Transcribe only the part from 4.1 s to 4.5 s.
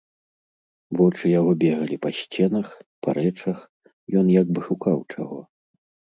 ён як